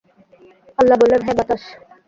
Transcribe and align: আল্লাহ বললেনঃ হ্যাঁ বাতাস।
আল্লাহ 0.79 0.95
বললেনঃ 0.99 1.25
হ্যাঁ 1.25 1.37
বাতাস। 1.39 1.63